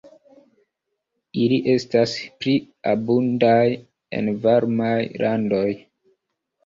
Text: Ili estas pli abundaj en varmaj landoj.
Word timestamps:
Ili 1.41 1.59
estas 1.73 2.15
pli 2.43 2.55
abundaj 2.93 3.63
en 4.21 4.33
varmaj 4.47 4.99
landoj. 5.25 5.67